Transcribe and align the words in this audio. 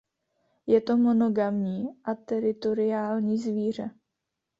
Je 0.67 0.81
to 0.81 0.97
monogamní 0.97 1.85
a 2.03 2.15
teritoriální 2.15 3.37
zvíře. 3.37 3.89